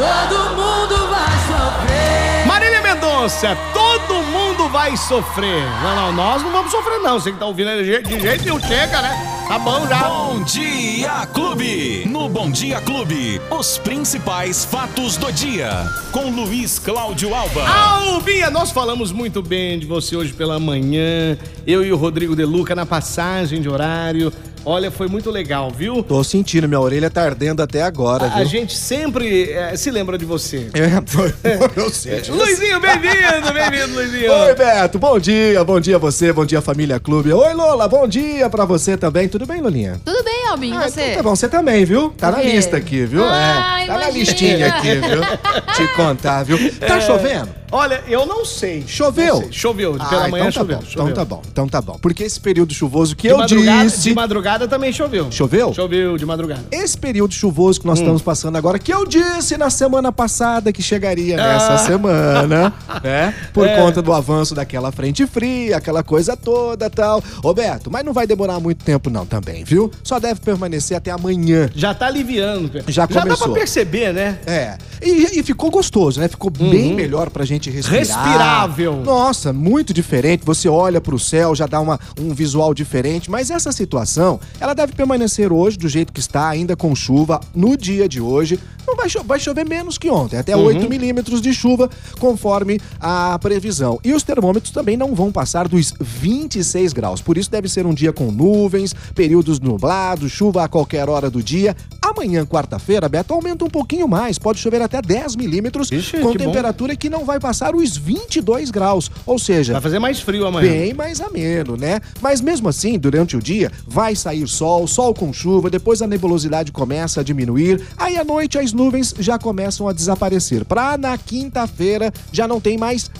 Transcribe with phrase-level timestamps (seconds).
[0.00, 2.46] Todo mundo vai sofrer.
[2.46, 5.62] Marília Mendonça, todo mundo vai sofrer.
[5.82, 7.20] Não, não, nós não vamos sofrer, não.
[7.20, 9.36] Você que tá ouvindo aí de jeito- de jeito nenhum, chega, né?
[9.46, 9.98] Tá bom já.
[10.04, 12.04] Bom Dia Clube.
[12.06, 15.70] No Bom Dia Clube, os principais fatos do dia.
[16.12, 17.62] Com Luiz Cláudio Alba.
[17.68, 21.36] Albinha, nós falamos muito bem de você hoje pela manhã.
[21.66, 24.32] Eu e o Rodrigo De Luca na passagem de horário.
[24.64, 26.02] Olha, foi muito legal, viu?
[26.02, 28.46] Tô sentindo, minha orelha tá ardendo até agora, A viu?
[28.46, 30.68] gente sempre eh, se lembra de você.
[30.74, 31.32] É, foi-
[31.76, 32.20] eu sei.
[32.28, 34.30] Luizinho, bem-vindo, bem-vindo, Luizinho.
[34.32, 37.32] Oi, Beto, bom dia, bom dia a você, bom dia Família Clube.
[37.32, 39.28] Oi, Lola, bom dia pra você também.
[39.28, 39.98] Tudo bem, Lolinha?
[40.04, 41.00] Tudo bem, Albin, Ah, você?
[41.02, 42.10] então tá bom, você também, viu?
[42.10, 43.24] Tá na lista aqui, viu?
[43.24, 44.18] Ah, é, tá na imagina.
[44.18, 45.74] listinha aqui, viu?
[45.74, 46.58] Te contar, viu?
[46.80, 47.60] Tá chovendo?
[47.72, 48.82] Olha, eu não sei.
[48.84, 49.34] Choveu?
[49.36, 49.52] Não sei.
[49.52, 51.02] Choveu, pela Ah, manhã então tá choveu, bom, choveu.
[51.10, 51.96] Então tá bom, então tá bom.
[52.02, 54.00] Porque esse período chuvoso que De eu madrugada, disse...
[54.08, 55.30] de madrugada também choveu.
[55.30, 55.72] Choveu?
[55.72, 56.64] Choveu de madrugada.
[56.72, 58.02] Esse período chuvoso que nós Hum.
[58.02, 61.78] estamos passando agora, que eu disse na semana passada que chegaria nessa Ah.
[61.78, 62.72] semana,
[63.04, 63.34] né?
[63.52, 63.76] Por É.
[63.76, 67.22] conta do avanço daquela frente fria, aquela coisa toda tal.
[67.40, 69.92] Roberto, mas não vai demorar muito tempo não também, viu?
[70.02, 71.70] Só deve permanecer até amanhã.
[71.74, 72.82] Já tá aliviando.
[72.88, 73.48] Já Já dá começou.
[73.48, 74.38] pra perceber, né?
[74.46, 74.76] É.
[75.02, 76.28] E, e ficou gostoso, né?
[76.28, 77.94] Ficou bem melhor pra gente respirar.
[78.00, 78.00] Uhum.
[78.00, 78.96] Respirável.
[79.04, 80.44] Nossa, muito diferente.
[80.44, 83.30] Você olha pro céu, já dá uma, um visual diferente.
[83.30, 87.76] Mas essa situação, ela deve permanecer hoje do jeito que está, ainda com chuva, no
[87.76, 88.58] dia de hoje.
[88.86, 90.64] Não vai, cho- vai chover menos que ontem, até Uhum.
[90.64, 94.00] 8 milímetros de chuva, conforme a previsão.
[94.02, 97.20] E os termômetros também não vão passar dos 26 graus.
[97.20, 101.42] Por isso deve ser um dia com nuvens, períodos nublados, chuva a qualquer hora do
[101.42, 101.76] dia.
[102.02, 104.38] Amanhã, quarta-feira, Beto, aumenta um pouquinho mais.
[104.38, 106.44] Pode chover até 10 milímetros, Ixi, com que bom.
[106.46, 109.10] temperatura que não vai passar os 22 graus.
[109.26, 110.70] Ou seja, Vai fazer mais frio amanhã.
[110.70, 112.00] bem mais ameno, né?
[112.20, 116.72] Mas mesmo assim, durante o dia, vai sair sol, sol com chuva, depois a nebulosidade
[116.72, 120.64] começa a diminuir, aí à noite as nuvens já começam a desaparecer.
[120.64, 123.10] Pra na quinta-feira já não tem mais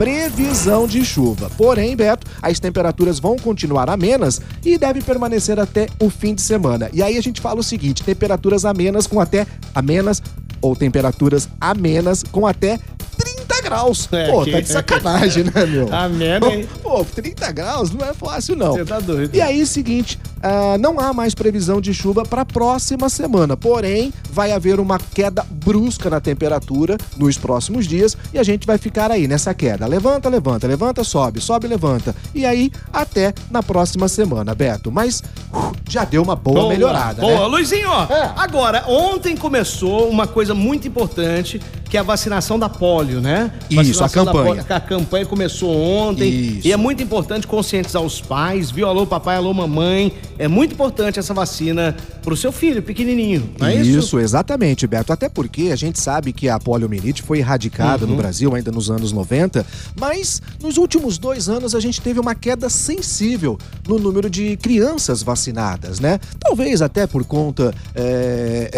[0.00, 1.50] previsão de chuva.
[1.58, 6.88] Porém, Beto, as temperaturas vão continuar amenas e deve permanecer até o fim de semana.
[6.94, 10.22] E aí a gente fala o seguinte: temperaturas amenas com até amenas
[10.62, 12.78] ou temperaturas amenas com até
[13.50, 14.08] 30 graus.
[14.12, 15.92] É, Pô, que- tá de sacanagem, né, meu?
[15.94, 16.68] Amena, hein?
[16.82, 18.72] Pô, 30 graus não é fácil, não.
[18.72, 19.34] Você tá doido.
[19.34, 23.56] E aí, seguinte, ah, não há mais previsão de chuva para a próxima semana.
[23.56, 28.78] Porém, vai haver uma queda brusca na temperatura nos próximos dias e a gente vai
[28.78, 29.86] ficar aí nessa queda.
[29.86, 32.14] Levanta, levanta, levanta, sobe, sobe, levanta.
[32.34, 34.90] E aí, até na próxima semana, Beto.
[34.90, 35.22] Mas
[35.52, 37.46] uh, já deu uma boa, melhorada, Boa, né?
[37.46, 38.04] Luizinho, ó.
[38.04, 38.32] É.
[38.36, 41.60] Agora, ontem começou uma coisa muito importante,
[41.90, 43.50] que é a vacinação da polio, né?
[43.68, 44.44] Isso, a campanha.
[44.44, 44.64] polio.
[44.68, 46.30] A campanha começou ontem.
[46.30, 46.68] Isso.
[46.68, 48.86] E é muito importante conscientizar os pais, viu?
[48.86, 50.12] Alô, papai, alô, mamãe.
[50.38, 53.50] É muito importante essa vacina pro seu filho, pequenininho.
[53.58, 53.98] Não é isso?
[53.98, 55.12] Isso, exatamente, Beto.
[55.12, 58.12] Até porque a gente sabe que a poliomielite foi erradicada Uhum.
[58.12, 59.66] no Brasil ainda nos anos 90,
[59.98, 63.58] mas nos últimos dois anos a gente teve uma queda sensível
[63.88, 66.20] no número de crianças vacinadas, né?
[66.38, 68.70] Talvez até por conta é,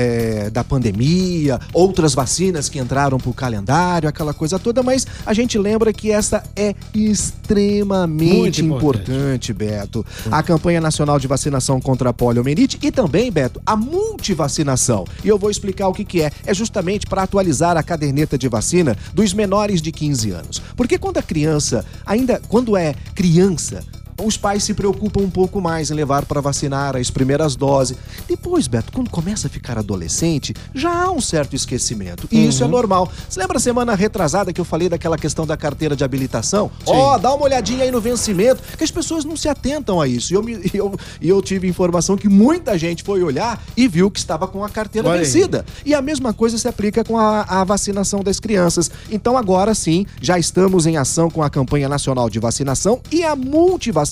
[0.47, 5.59] é, da pandemia, outras vacinas que entraram pro calendário, aquela coisa toda, mas a gente
[5.59, 9.11] lembra que essa é extremamente importante.
[9.11, 10.07] importante, Beto.
[10.31, 15.05] A campanha nacional de vacinação contra a poliomielite e também, Beto, a multivacinação.
[15.25, 16.31] E eu vou explicar o que, que é.
[16.45, 20.63] É justamente para atualizar a caderneta de vacina dos menores de 15 anos.
[20.77, 23.83] Porque quando a criança, ainda quando é criança,
[24.25, 27.97] os pais se preocupam um pouco mais em levar para vacinar as primeiras doses.
[28.29, 32.29] Depois, Beto, quando começa a ficar adolescente, já há um certo esquecimento.
[32.31, 33.11] E isso é normal.
[33.29, 36.71] Você lembra a semana retrasada que eu falei daquela questão da carteira de habilitação?
[36.87, 40.33] Ó, dá uma olhadinha aí no vencimento, que as pessoas não se atentam a isso.
[40.33, 44.19] E eu, me- eu, eu tive informação que muita gente foi olhar e viu que
[44.19, 45.25] estava com a carteira Olha aí.
[45.25, 45.65] vencida.
[45.85, 48.91] E a mesma coisa se aplica com a, a vacinação das crianças.
[49.11, 53.35] Então agora sim, já estamos em ação com a campanha nacional de vacinação e a
[53.35, 54.12] multivacinação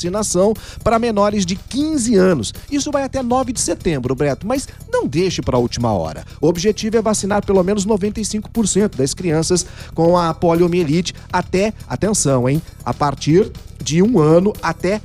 [0.83, 2.55] para menores de 15 anos.
[2.71, 6.25] Isso vai até 9 de setembro, Breto, mas não deixe para a última hora.
[6.41, 12.63] O objetivo é vacinar pelo menos 95% das crianças com a poliomielite até, atenção, hein,
[12.85, 13.51] a partir
[13.83, 15.01] de um ano até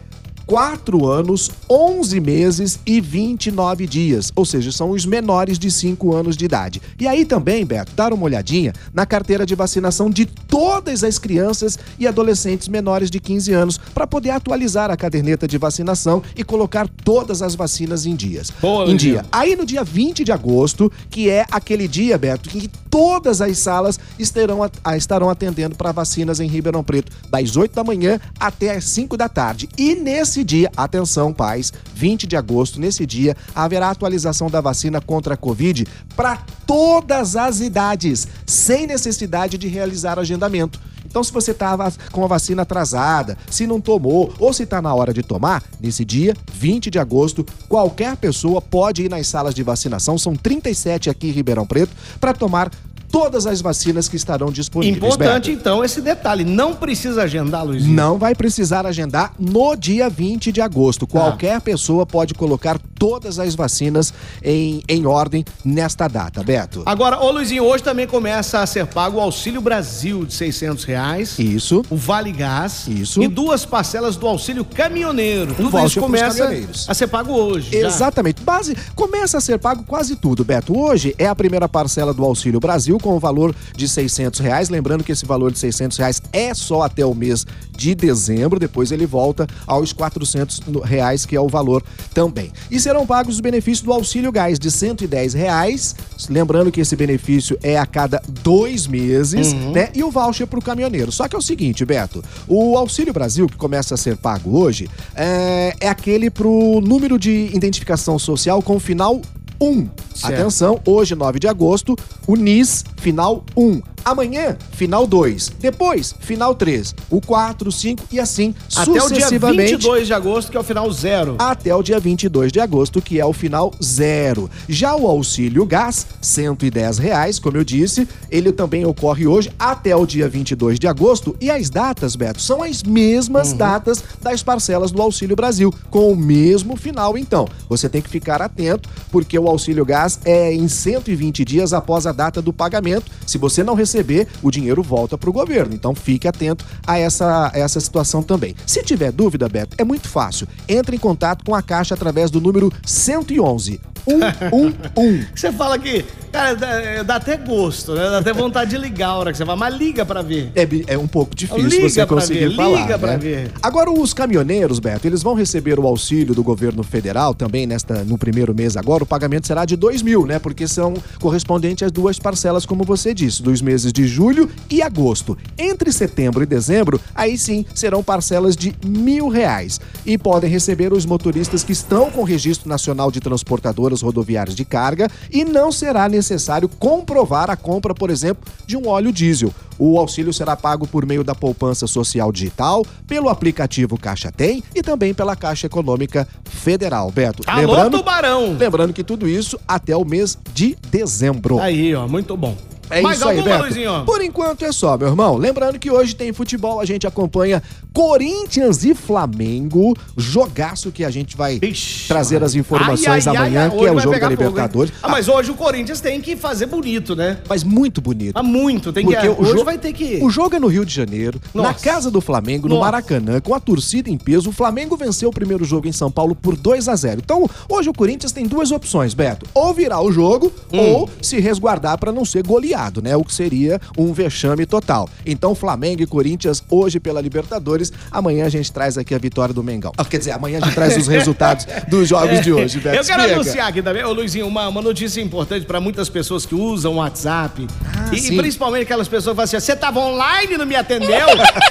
[0.45, 4.31] 4 anos, 11 meses e 29 dias.
[4.35, 6.81] Ou seja, são os menores de 5 anos de idade.
[6.99, 11.77] E aí também, Beto, dar uma olhadinha na carteira de vacinação de todas as crianças
[11.99, 16.87] e adolescentes menores de 15 anos para poder atualizar a caderneta de vacinação e colocar
[17.03, 18.51] todas as vacinas em dias.
[18.61, 19.25] Boa, em dia.
[19.31, 23.57] Aí no dia 20 de agosto, que é aquele dia, Beto, em que todas as
[23.57, 24.59] salas estarão,
[24.95, 29.27] estarão atendendo para vacinas em Ribeirão Preto, das 8 da manhã até as 5 da
[29.27, 29.67] tarde.
[29.77, 34.99] E nesse nesse dia, atenção pais, 20 de agosto, nesse dia, haverá atualização da vacina
[34.99, 40.77] contra a Covid para todas as idades, sem necessidade de realizar agendamento.
[41.05, 44.93] Então, se você estava com a vacina atrasada, se não tomou ou se está na
[44.93, 49.63] hora de tomar, nesse dia, 20 de agosto, qualquer pessoa pode ir nas salas de
[49.63, 52.69] vacinação, são 37 aqui em Ribeirão Preto, para tomar
[53.15, 54.97] todas as vacinas que estarão disponíveis.
[54.97, 55.61] Importante, Beto.
[55.61, 56.43] então, esse detalhe.
[56.43, 57.95] Não precisa agendar, Luizinho.
[57.95, 61.07] Não vai precisar agendar no dia 20 de agosto.
[61.07, 64.11] Qualquer pessoa pode colocar todas as vacinas
[64.43, 66.81] em, em ordem nesta data, Beto.
[66.87, 71.37] Agora, ô Luizinho, hoje também começa a ser pago o Auxílio Brasil de 600 reais.
[71.37, 71.83] Isso.
[71.91, 72.87] O Vale Gás.
[72.87, 73.21] Isso.
[73.21, 75.53] E duas parcelas do Auxílio Caminhoneiro.
[75.53, 76.49] Tudo isso começa
[76.87, 77.79] a ser pago hoje.
[77.79, 77.87] já.
[77.87, 78.41] Exatamente.
[78.41, 80.75] Base, começa a ser pago quase tudo, Beto.
[80.75, 84.69] Hoje é a primeira parcela do Auxílio Brasil com o valor de 600 reais.
[84.69, 87.45] Lembrando que esse valor de 600 reais é só até o mês
[87.77, 88.59] de dezembro.
[88.59, 92.51] Depois ele volta aos 400 no- reais, que é o valor também.
[92.71, 95.95] E serão pagos os benefícios do Auxílio Gás de 110 reais.
[96.29, 99.89] Lembrando que esse benefício é a cada dois meses, né?
[99.95, 101.11] E o voucher para o caminhoneiro.
[101.11, 104.87] Só que é o seguinte, Beto, o Auxílio Brasil, que começa a ser pago hoje,
[105.15, 109.19] é, é aquele pro número de identificação social com final
[109.59, 109.89] 1.
[110.13, 110.33] Certo.
[110.33, 111.95] Atenção, hoje, 9 de agosto,
[112.27, 113.94] o NIS, final 1.
[114.05, 115.53] Amanhã, final 2.
[115.59, 116.93] Depois, final 3.
[117.09, 119.71] O 4, 5 e assim Até o dia sucessivamente.
[119.71, 121.35] 22 de agosto, que é o final zero.
[121.39, 124.47] Até o dia 22 de agosto, que é o final zero.
[124.69, 130.05] Já o auxílio gás, 110 reais, como eu disse, ele também ocorre hoje até o
[130.05, 131.35] dia 22 de agosto.
[131.41, 136.15] E as datas, Beto, são as mesmas datas das parcelas do Auxílio Brasil, com o
[136.15, 137.47] mesmo final, então.
[137.67, 142.11] Você tem que ficar atento, porque o auxílio gás é em 120 dias após a
[142.11, 143.11] data do pagamento.
[143.25, 143.94] Se você não receber,
[144.41, 145.73] o dinheiro volta para o governo.
[145.73, 148.55] Então fique atento a essa, a essa situação também.
[148.65, 150.47] Se tiver dúvida, Beto, é muito fácil.
[150.67, 155.27] Entre em contato com a Caixa através do número 111 111.
[155.35, 158.09] Você fala que, cara, dá, dá até gosto, né?
[158.09, 160.51] Dá até vontade de ligar a hora que você vai, mas liga pra ver.
[160.55, 162.81] É, é um pouco difícil Liga você pra conseguir ver, falar.
[162.81, 163.17] liga pra né?
[163.17, 163.51] ver.
[163.61, 168.17] Agora, os caminhoneiros, Beto, eles vão receber o auxílio do governo federal também nesta, no
[168.17, 169.03] primeiro mês agora.
[169.03, 170.39] O pagamento será de 2 mil, né?
[170.39, 175.37] Porque são correspondentes às duas parcelas, como você disse, dos meses de julho e agosto.
[175.57, 179.79] Entre setembro e dezembro, aí sim serão parcelas de mil reais.
[180.05, 185.07] E podem receber os motoristas que estão com registro nacional de transportadoras rodoviárias de carga
[185.31, 189.53] e não será necessário comprovar a compra, por exemplo, de um óleo diesel.
[189.77, 194.81] O auxílio será pago por meio da poupança social digital, pelo aplicativo Caixa Tem e
[194.81, 197.11] também pela Caixa Econômica Federal.
[197.11, 198.55] Beto, Alô, lembrando, Tubarão!
[198.57, 201.59] lembrando que tudo isso até o mês de dezembro.
[201.59, 202.55] Aí, ó, muito bom.
[202.89, 203.63] É Mais isso aí, alguma, Beto.
[203.65, 204.05] Luizinho?
[204.05, 205.37] Por enquanto é só, meu irmão.
[205.37, 207.61] Lembrando que hoje tem futebol, a gente acompanha
[207.93, 213.63] Corinthians e Flamengo, jogaço que a gente vai Ixi, trazer as informações ai, ai, amanhã,
[213.71, 214.43] ai, que é o jogo da fogo?
[214.43, 214.93] Libertadores.
[215.01, 217.39] Ah, mas hoje o Corinthians tem que fazer bonito, né?
[217.47, 218.35] Mas muito bonito.
[218.37, 218.91] Ah, muito.
[218.91, 220.19] Tem Porque que, o hoje vai ter que...
[220.21, 221.79] O jogo é no Rio de Janeiro, na Nossa.
[221.83, 222.85] casa do Flamengo, no Nossa.
[222.91, 224.49] Maracanã, com a torcida em peso.
[224.49, 227.89] O Flamengo venceu o primeiro jogo em São Paulo por 2 a 0 Então, hoje
[227.89, 229.45] o Corinthians tem duas opções, Beto.
[229.53, 230.79] Ou virar o jogo, Hum.
[230.79, 233.15] ou se resguardar para não ser goleado, né?
[233.15, 235.09] O que seria um vexame total.
[235.25, 237.91] Então, Flamengo e Corinthians hoje pela Libertadores.
[238.11, 239.91] Amanhã a gente traz aqui a vitória do Mengão.
[239.97, 242.95] Ah, quer dizer, amanhã a gente traz os resultados dos jogos de hoje, Beto.
[242.95, 243.41] Eu quero Explica.
[243.41, 246.95] anunciar aqui também, ô Luizinho, uma, uma notícia importante para muitas pessoas que usam o
[246.97, 247.67] WhatsApp.
[247.85, 250.75] Ah, e, e principalmente aquelas pessoas que falam assim: você tava online e não me
[250.75, 251.27] atendeu?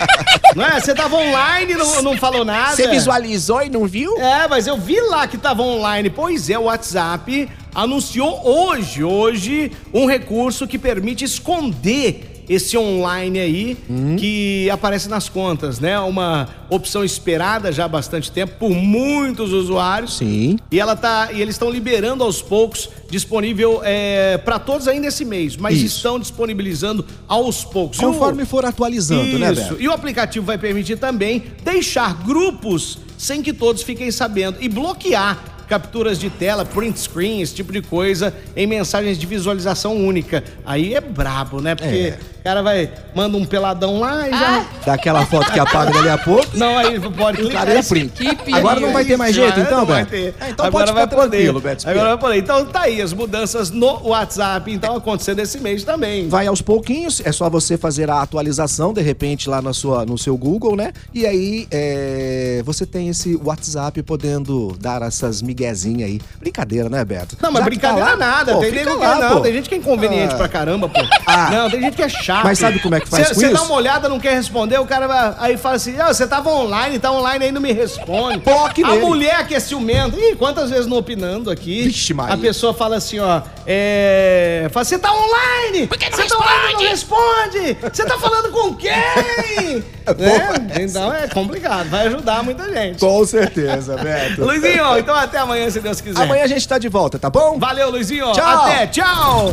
[0.56, 0.80] não é?
[0.80, 2.74] Você tava online e não, não falou nada.
[2.74, 4.16] Você visualizou e não viu?
[4.18, 6.10] É, mas eu vi lá que tava online.
[6.10, 13.76] Pois é, o WhatsApp anunciou hoje, hoje, um recurso que permite esconder esse online aí
[13.88, 14.16] Hum.
[14.16, 15.98] que aparece nas contas, né?
[15.98, 20.18] Uma opção esperada já há bastante tempo por muitos usuários.
[20.18, 20.58] Sim.
[20.70, 25.24] E ela tá, e eles estão liberando aos poucos, disponível é, para todos ainda esse
[25.24, 25.96] mês, mas Isso.
[25.96, 27.98] estão disponibilizando aos poucos.
[27.98, 29.62] E o- Conforme for atualizando, né, isso.
[29.62, 29.76] Beto?
[29.82, 35.42] E o aplicativo vai permitir também deixar grupos sem que todos fiquem sabendo e bloquear
[35.66, 40.44] capturas de tela, print screen, esse tipo de coisa em mensagens de visualização única.
[40.64, 41.74] Aí é brabo, né?
[41.74, 42.33] Porque É.
[42.44, 46.18] o cara vai manda um peladão lá e já Daquela foto que apaga dali a
[46.18, 46.44] pouco.
[46.52, 48.22] não aí pode clicar cara é print.
[48.52, 50.34] Agora não vai ter mais jeito, então, não vai ter.
[50.38, 51.30] É, então Agora pode vai poder.
[51.30, 51.88] tranquilo, Beto.
[51.88, 52.36] Agora vai poder.
[52.36, 56.28] Então tá aí, as mudanças no WhatsApp, então acontecendo esse mês também.
[56.28, 60.18] Vai aos pouquinhos, é só você fazer a atualização, de repente, lá na sua, no
[60.18, 60.92] seu Google, né?
[61.14, 66.20] E aí é, você tem esse WhatsApp podendo dar essas miguezinha aí.
[66.38, 67.38] Brincadeira, né, Beto?
[67.40, 68.52] Não, mas Já que tá brincadeira lá, nada.
[68.52, 69.40] pô, tem lá, não.
[69.40, 70.36] Tem gente que é inconveniente Ah.
[70.36, 71.00] pra caramba, pô.
[71.26, 71.48] Ah.
[71.50, 72.33] Não, tem gente que é chato.
[72.42, 73.64] Mas sabe como é que faz com Você dá isso?
[73.64, 76.98] uma olhada, não quer responder, o cara vai, aí fala assim: ah, você tava online,
[76.98, 78.40] tá online aí, não me responde.
[78.40, 79.00] Toque A nele.
[79.02, 80.16] mulher que é ciumenta.
[80.18, 81.82] Ih, quantas vezes não opinando aqui?
[81.82, 82.34] Vixe, Maria.
[82.34, 83.42] A pessoa fala assim, ó.
[83.66, 84.68] É.
[84.72, 85.86] Fala, você tá online!
[85.86, 87.76] Por que não Você tá online, não responde!
[87.92, 88.90] Você tá falando com quem?
[90.18, 90.82] né?
[90.82, 92.98] Então é complicado, vai ajudar muita gente.
[93.00, 94.44] Com certeza, Beto.
[94.44, 96.22] Luizinho, então até amanhã, se Deus quiser.
[96.22, 97.58] Amanhã a gente tá de volta, tá bom?
[97.58, 98.32] Valeu, Luizinho.
[98.32, 98.64] Tchau.
[98.64, 99.52] Até, tchau.